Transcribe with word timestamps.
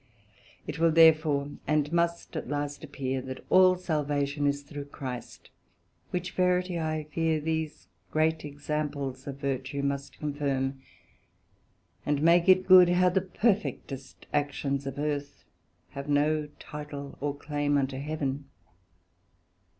It 0.65 0.79
will 0.79 0.89
therefore, 0.91 1.49
and 1.67 1.93
must 1.93 2.35
at 2.35 2.49
last 2.49 2.83
appear, 2.83 3.21
that 3.21 3.45
all 3.51 3.75
salvation 3.75 4.47
is 4.47 4.63
through 4.63 4.85
Christ; 4.85 5.51
which 6.09 6.31
verity 6.31 6.79
I 6.79 7.03
fear 7.13 7.39
these 7.39 7.87
great 8.09 8.43
examples 8.43 9.27
of 9.27 9.37
virtue 9.37 9.83
must 9.83 10.17
confirm, 10.17 10.81
and 12.03 12.19
make 12.23 12.49
it 12.49 12.65
good, 12.65 12.89
how 12.89 13.09
the 13.09 13.21
perfectest 13.21 14.25
actions 14.33 14.87
of 14.87 14.97
earth 14.97 15.43
have 15.91 16.09
no 16.09 16.47
title 16.57 17.15
or 17.21 17.35
claim 17.35 17.77
unto 17.77 17.99
Heaven. 17.99 18.45